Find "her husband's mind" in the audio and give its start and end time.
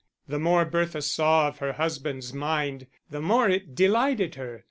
1.59-2.87